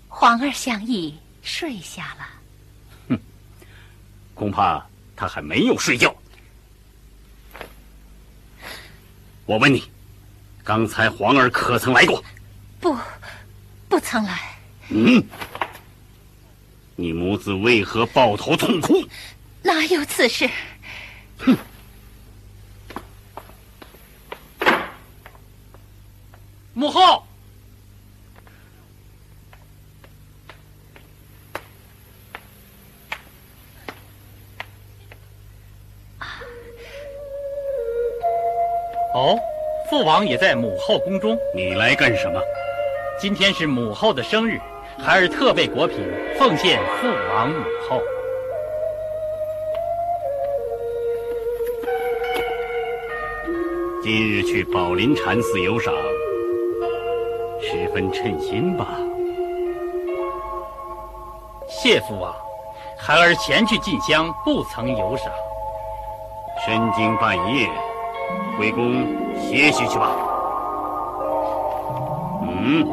[0.10, 2.28] 皇儿相已睡下了。
[3.08, 3.20] 哼，
[4.34, 4.86] 恐怕
[5.16, 6.14] 他还没有睡觉。
[9.46, 9.90] 我问你，
[10.66, 12.22] 刚才皇儿可曾来过？
[12.80, 12.98] 不，
[14.02, 14.40] 不曾来。
[14.90, 15.24] 嗯，
[16.96, 19.06] 你母子为何抱头痛哭？
[19.62, 20.50] 哪有此事？
[21.38, 21.56] 哼，
[26.74, 27.24] 母后。
[39.14, 39.38] 哦，
[39.90, 41.38] 父王也在母后宫中。
[41.54, 42.42] 你来干什么？
[43.22, 44.60] 今天是母后的生日，
[44.98, 46.00] 孩儿特备果品
[46.40, 48.02] 奉献父王母后。
[54.02, 55.94] 今日去宝林禅寺游赏，
[57.62, 58.88] 十分称心吧？
[61.70, 62.34] 谢父王，
[62.98, 65.32] 孩儿前去进香，不曾游赏。
[66.66, 67.70] 深更半夜。
[68.58, 69.06] 回宫
[69.40, 70.31] 歇息去吧。
[72.64, 72.86] 嗯，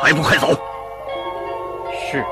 [0.00, 0.54] 还不快走！
[2.08, 2.24] 是。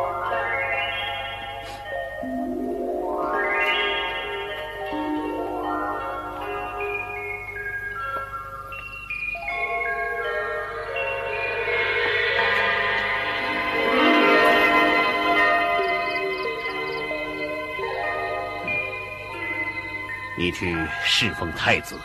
[20.39, 21.99] 你去侍奉太子，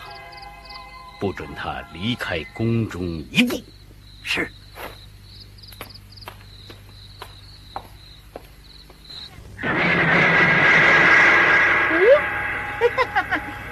[1.21, 3.61] 不准他离开宫中一步。
[4.23, 4.49] 是。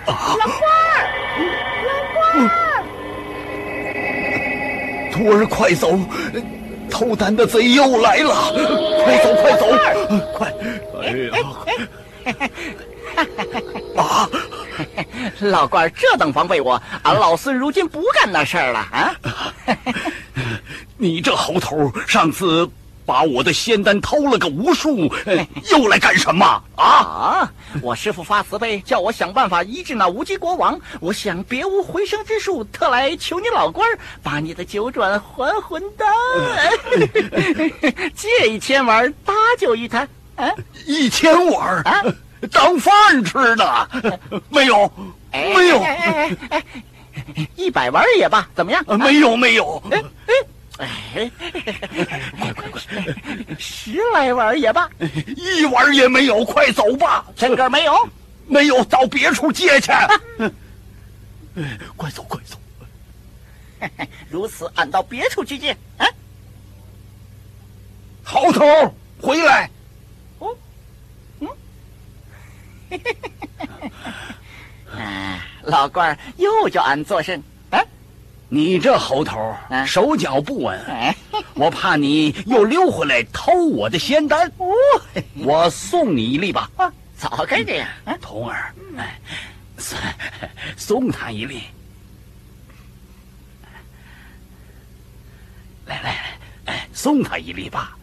[0.08, 1.10] 老官儿，
[1.88, 2.54] 老官儿，
[5.12, 5.98] 徒儿快走！
[6.88, 8.54] 偷丹的贼又来了！
[9.04, 9.66] 快走，快走，
[10.36, 10.54] 快！
[11.02, 11.34] 哎呀！
[15.20, 15.32] 啊！
[15.40, 19.16] 老官这等防备我，俺老孙如今不干那事儿了啊！
[20.98, 22.70] 你这猴头，上次
[23.06, 25.12] 把我的仙丹偷了个无数，
[25.72, 26.46] 又来干什么
[26.76, 26.84] 啊？
[26.86, 27.52] 啊！
[27.82, 30.80] 我师傅发慈悲，叫我想办法医治那无极国王。
[31.00, 33.88] 我想别无回生之术，特来求你老官
[34.24, 36.08] 把你的九转还魂丹，
[38.16, 40.08] 借一千丸搭救一坛。
[40.36, 40.50] 啊，
[40.86, 42.02] 一千丸啊！
[42.52, 43.90] 当饭吃的，
[44.50, 44.92] 没有，
[45.32, 45.84] 没有，
[47.56, 48.84] 一百丸也罢，怎么样？
[48.98, 49.84] 没有，没有，
[50.78, 51.30] 哎，
[52.40, 52.82] 快快快，
[53.58, 54.90] 十来丸也罢，
[55.36, 57.26] 一丸也没有，快走吧！
[57.36, 57.94] 真个没有，
[58.48, 59.92] 没有，到别处借去。
[61.98, 62.58] 快走，快走！
[64.30, 65.76] 如此，俺到别处去借。
[65.98, 66.08] 啊，
[68.24, 68.64] 好头，
[69.22, 69.70] 回来。
[74.98, 77.42] 哎，老官又叫俺作甚？
[77.70, 77.80] 啊，
[78.50, 81.16] 你这猴头，手脚不稳，
[81.54, 84.52] 我怕你又溜回来偷我的仙丹。
[84.58, 84.68] 哦，
[85.36, 86.70] 我送你一粒吧。
[86.78, 87.88] 啊，早该这样。
[88.20, 89.20] 童儿，哎，
[89.78, 90.00] 送
[90.76, 91.62] 送他一粒。
[95.86, 97.96] 来来来，哎，送他一粒吧。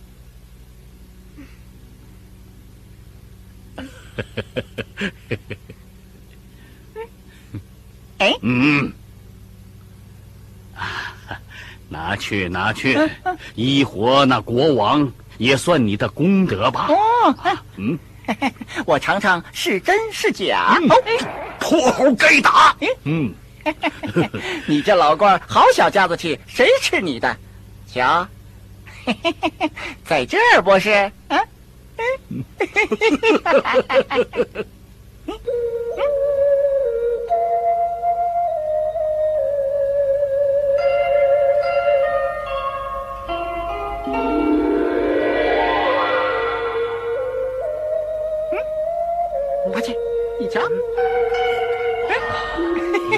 [8.19, 8.91] 哎，嗯，
[10.75, 11.12] 啊，
[11.89, 12.99] 拿去拿去，
[13.55, 16.89] 医活那国王也算你的功德吧。
[16.89, 17.99] 哦，嗯，
[18.87, 20.79] 我尝尝是真是假。
[20.89, 20.97] 哦，
[21.61, 22.75] 泼猴该打。
[23.05, 23.33] 嗯，
[24.67, 27.37] 你这老官好小家子气，谁吃你的？
[27.93, 28.27] 瞧，
[30.05, 30.91] 在这儿不是？
[31.29, 31.39] 啊。
[31.97, 32.03] 哈
[32.59, 33.57] 哈
[33.89, 34.67] 哈哈哈！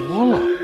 [0.00, 0.57] 嗯，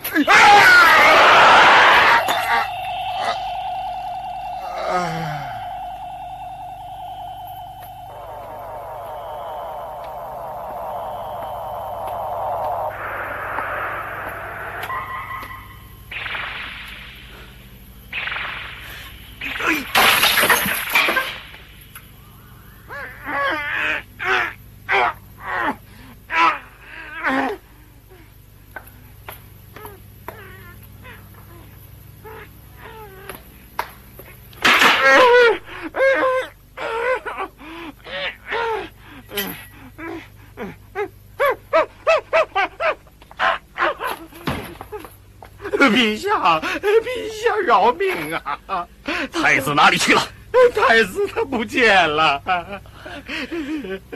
[45.91, 48.33] 陛下，陛下饶命
[48.67, 48.87] 啊！
[49.31, 50.21] 太子哪里去了？
[50.75, 52.41] 太子他不见了。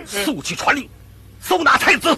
[0.06, 0.90] 速去传令，
[1.40, 2.18] 搜拿太子。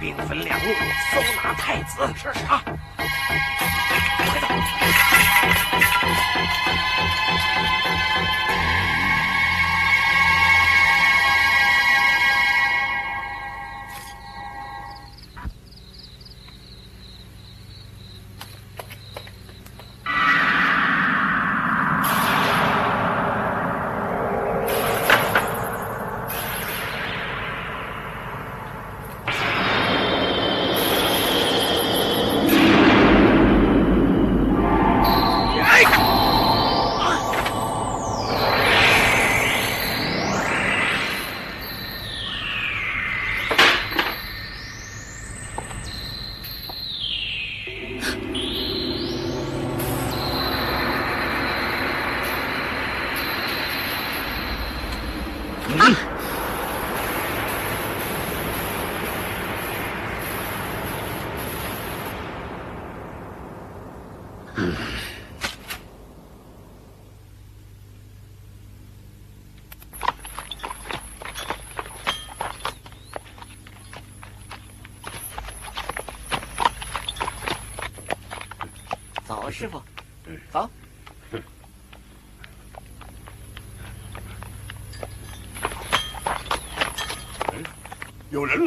[0.00, 2.62] 搜拿太子是啊？
[2.96, 4.37] 快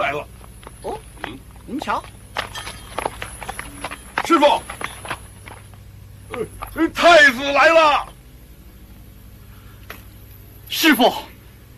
[0.02, 0.28] 来了。
[0.82, 2.04] 哦，嗯您瞧，
[4.26, 4.62] 师傅，
[6.93, 8.08] 太子来了。
[10.70, 11.14] 师傅，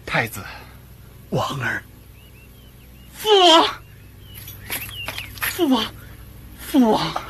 [0.06, 0.42] 太子，
[1.32, 1.84] 王儿，
[3.14, 3.84] 父王，
[5.42, 5.86] 父王，
[6.60, 7.24] 父王。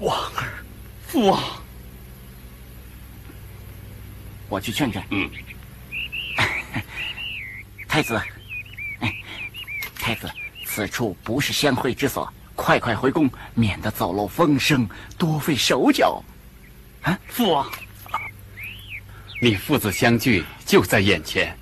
[0.00, 0.64] 王儿，
[1.06, 1.42] 父王，
[4.48, 5.04] 我去劝劝。
[5.10, 5.30] 嗯，
[7.98, 8.22] 太子，
[9.98, 10.30] 太子，
[10.64, 14.88] 此处不是相会之所，快快回宫，免得走漏风声，
[15.18, 16.22] 多费手脚。
[17.02, 17.68] 啊，父王，
[19.42, 21.58] 你父子相聚就在眼前，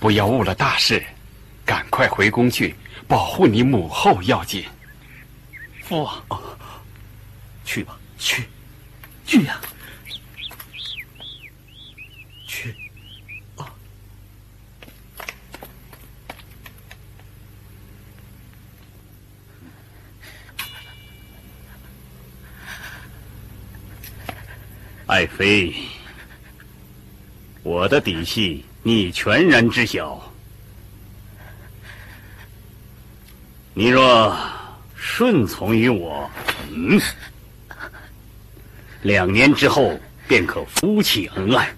[0.00, 1.04] 不要误了大事，
[1.66, 2.74] 赶快回宫去，
[3.06, 4.64] 保护你母后要紧。
[5.82, 6.24] 父王。
[7.62, 8.44] 去吧，去，
[9.26, 9.71] 去呀，去，
[25.12, 25.74] 爱妃，
[27.62, 30.32] 我的底细你全然知晓，
[33.74, 34.34] 你若
[34.94, 36.30] 顺从于我，
[36.70, 36.98] 嗯。
[39.02, 41.70] 两年之后便可夫妻恩爱。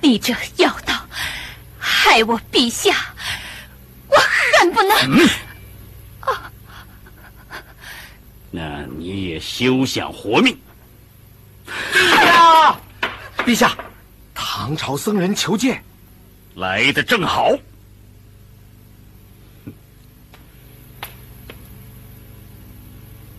[0.00, 0.94] 你这妖道，
[1.80, 2.94] 害我陛下，
[4.06, 4.16] 我
[4.60, 5.28] 恨不能……
[8.50, 10.58] 那你也休想活命！
[11.92, 12.80] 陛下，
[13.38, 13.76] 陛下，
[14.34, 15.82] 唐朝僧人求见，
[16.56, 17.56] 来的正好。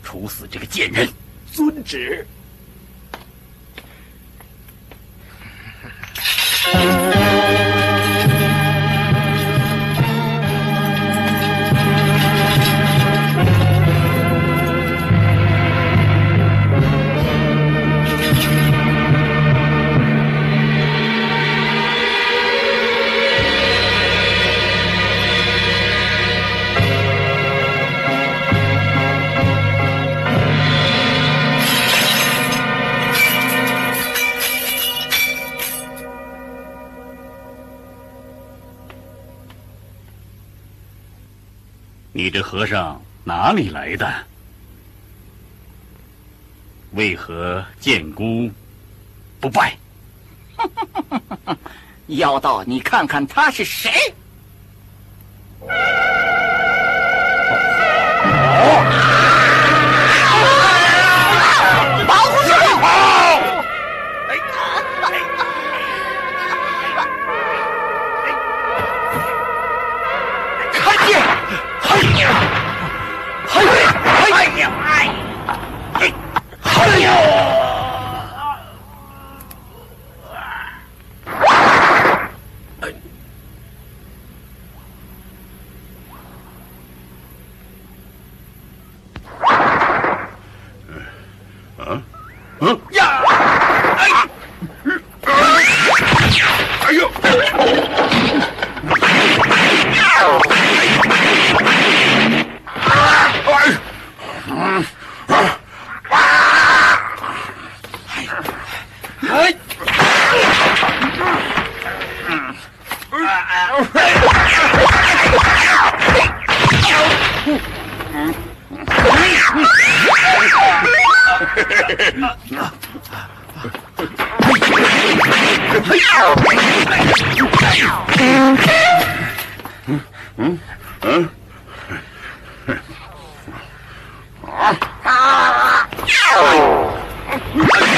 [0.01, 1.07] 处死这个贱人！
[1.51, 2.25] 遵旨。
[42.31, 44.11] 这和尚哪里来的？
[46.93, 48.51] 为何见姑
[49.39, 49.77] 不拜？
[52.07, 53.91] 妖道，你看看他是谁？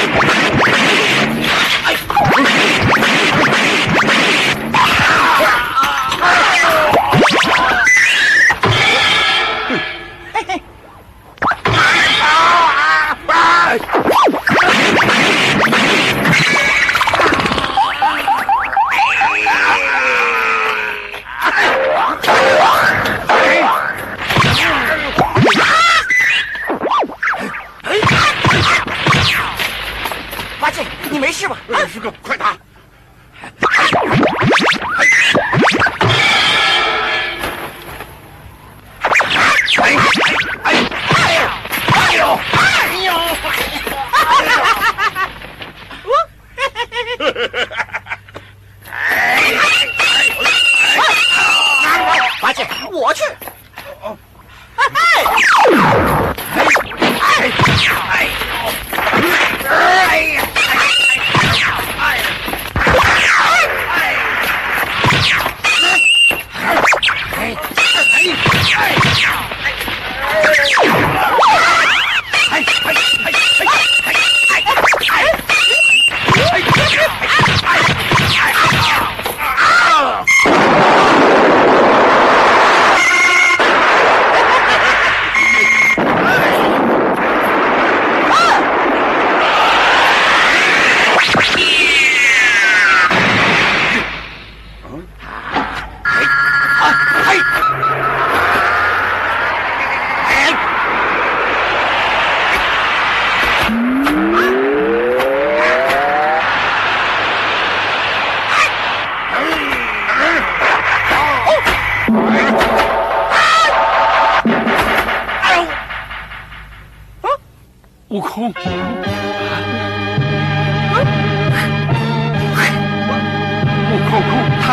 [0.06, 0.33] you.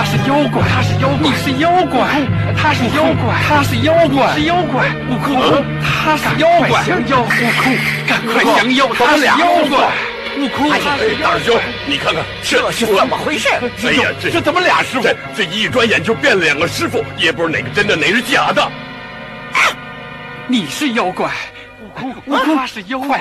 [0.05, 1.99] 是妖怪，他是妖怪，你是妖怪，
[2.57, 4.91] 他是妖怪，他是妖怪，是妖怪。
[5.09, 7.23] 悟空，他是妖怪，降妖。
[7.23, 7.75] 悟空，
[8.07, 9.37] 赶快降妖，他是妖
[9.71, 9.89] 怪。
[10.39, 10.85] 悟空，哎呀，
[11.23, 13.49] 大师兄，你看看这是怎么回事？
[13.85, 15.09] 哎呀，这这怎么俩师傅？
[15.35, 18.71] 这一转眼就变了两个师傅，也不知道哪个真的，哪是假的。
[20.47, 21.31] 你是妖怪，悟
[21.91, 23.21] 空，悟空，他是妖怪，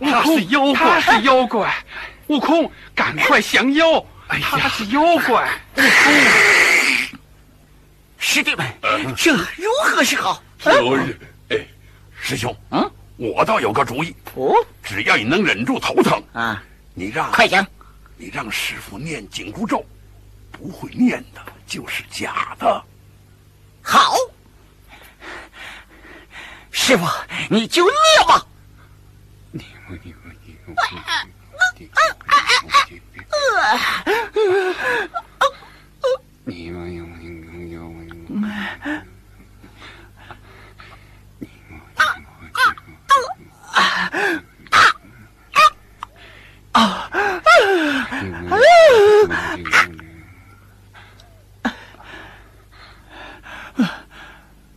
[0.00, 1.74] 他是妖怪，他是妖怪，
[2.28, 4.04] 悟空，赶快降妖！
[4.28, 6.12] 他是妖怪，悟空。
[8.18, 8.66] 师弟们，
[9.16, 10.42] 这如何是好？
[11.48, 11.66] 哎，
[12.20, 14.14] 师兄，嗯，我倒有个主意。
[14.34, 16.62] 哦，只要你能忍住头疼啊，
[16.94, 17.66] 你让快讲。
[18.16, 19.84] 你让师傅念紧箍咒，
[20.52, 22.82] 不会念的就是假的。
[23.82, 24.14] 好，
[26.72, 27.06] 师傅
[27.50, 27.94] 你就念
[28.26, 28.46] 吧。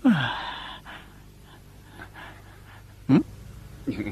[0.06, 0.45] 啊！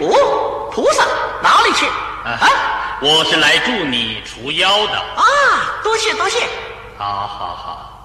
[0.00, 1.04] 哦，菩萨
[1.42, 1.86] 哪里去？
[2.24, 2.38] 啊？
[3.02, 5.80] 我是来助你除妖的啊！
[5.82, 6.46] 多谢多谢。
[6.98, 7.99] 好，好，好。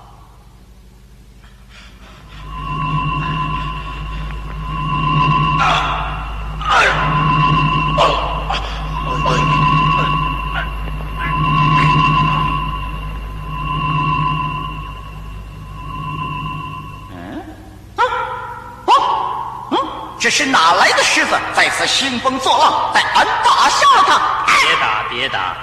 [20.26, 22.91] 这是哪来的狮子，在此兴风作浪？
[22.91, 24.43] 待俺打下了他！
[24.47, 25.55] 别打，别打，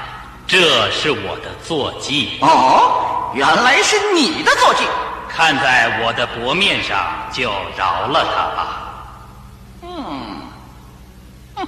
[0.46, 2.38] 这是我的坐骑。
[2.42, 4.86] 哦，原来是你的坐骑。
[5.28, 6.96] 看在我的薄面上，
[7.32, 8.68] 就饶了他吧。
[9.82, 11.66] 嗯，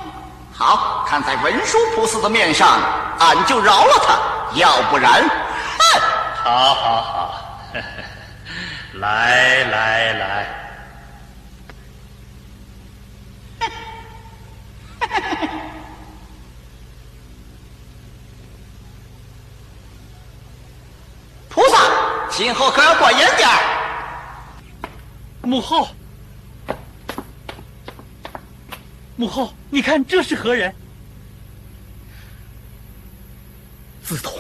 [0.56, 2.78] 好，看在文殊菩萨的面上，
[3.18, 4.14] 俺就饶了他。
[4.56, 6.00] 要不然，哼！
[6.44, 7.34] 好好好，
[8.92, 10.63] 来来 来。
[15.08, 15.48] 哈哈！
[21.48, 23.52] 菩萨，今后可要管严点儿。
[25.42, 25.88] 母后，
[29.16, 30.74] 母后，你看这是何人？
[34.02, 34.32] 子桐。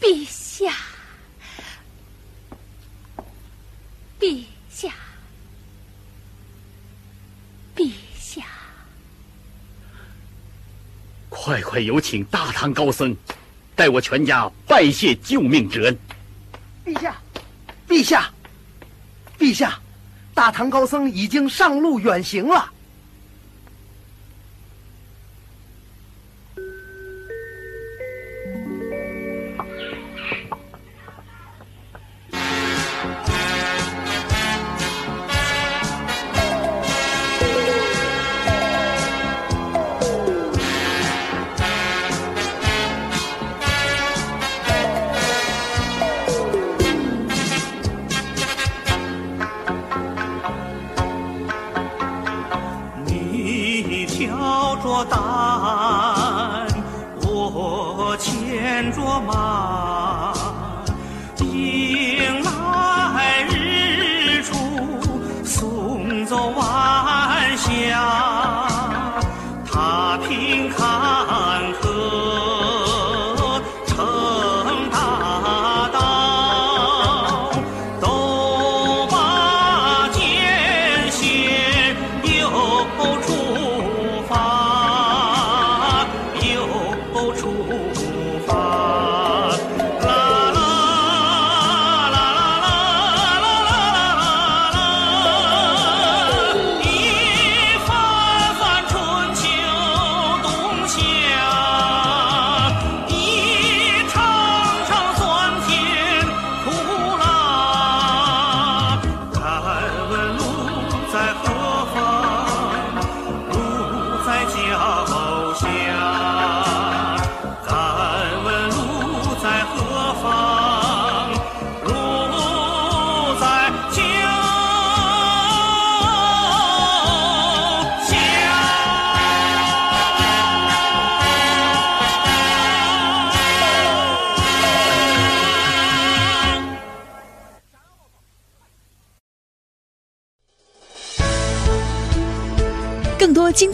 [0.00, 0.72] 陛下，
[4.18, 4.92] 陛下，
[7.76, 7.92] 陛。
[11.30, 13.16] 快快有请大唐高僧，
[13.74, 15.98] 代我全家拜谢救命之恩。
[16.84, 17.16] 陛下，
[17.88, 18.30] 陛下。
[19.38, 19.78] 陛下，
[20.34, 22.70] 大唐高僧已经上路远行了。